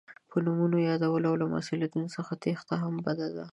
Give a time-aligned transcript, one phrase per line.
[0.29, 3.45] په نومونو یادول او له مسؤلیت څخه تېښته هم بده ده.